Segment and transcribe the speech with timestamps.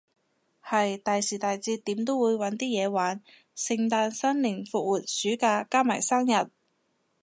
[0.65, 3.21] 係，大時大節點都會搵啲嘢玩，
[3.55, 6.49] 聖誕新年復活暑假，加埋生日